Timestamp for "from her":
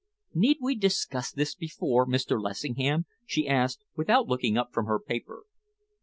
4.73-4.99